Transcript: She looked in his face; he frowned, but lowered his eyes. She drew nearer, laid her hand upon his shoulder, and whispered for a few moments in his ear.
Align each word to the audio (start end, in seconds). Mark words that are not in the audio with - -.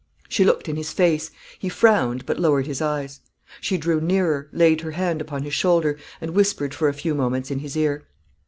She 0.27 0.43
looked 0.43 0.67
in 0.67 0.77
his 0.77 0.91
face; 0.91 1.29
he 1.59 1.69
frowned, 1.69 2.25
but 2.25 2.39
lowered 2.39 2.65
his 2.65 2.81
eyes. 2.81 3.19
She 3.59 3.77
drew 3.77 4.01
nearer, 4.01 4.49
laid 4.51 4.81
her 4.81 4.93
hand 4.93 5.21
upon 5.21 5.43
his 5.43 5.53
shoulder, 5.53 5.95
and 6.19 6.31
whispered 6.31 6.73
for 6.73 6.89
a 6.89 6.93
few 6.95 7.13
moments 7.13 7.51
in 7.51 7.59
his 7.59 7.77
ear. 7.77 8.07